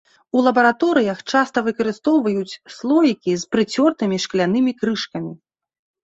У 0.37 0.41
лабараторыях 0.45 1.19
часта 1.33 1.57
выкарыстоўваюць 1.67 2.59
слоікі 2.77 3.35
з 3.41 3.51
прыцёртымі 3.51 4.17
шклянымі 4.23 4.71
крышкамі. 4.79 5.31